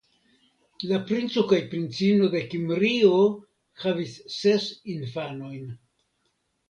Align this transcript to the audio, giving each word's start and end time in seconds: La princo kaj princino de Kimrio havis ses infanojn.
La 0.91 0.97
princo 1.09 1.43
kaj 1.51 1.59
princino 1.73 2.29
de 2.35 2.41
Kimrio 2.53 3.21
havis 3.85 4.17
ses 4.39 4.67
infanojn. 4.99 5.69